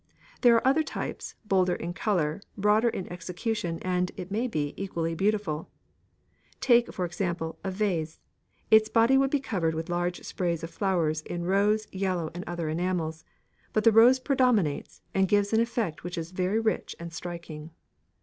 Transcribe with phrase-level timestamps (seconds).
[0.41, 5.13] There are other types, bolder in colour, broader in execution, and, it may be, equally
[5.13, 5.69] beautiful.
[6.59, 8.19] Take, for example, a vase;
[8.71, 12.67] its body would be covered with large sprays of flowers in rose, yellow, and other
[12.67, 13.23] enamels,
[13.73, 17.69] but the rose predominates and gives an effect which is very rich and striking.